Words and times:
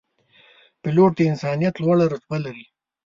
پیلوټ 0.81 1.11
د 1.15 1.19
انسانیت 1.31 1.75
لوړه 1.83 2.05
رتبه 2.13 2.37
لري. 2.45 2.65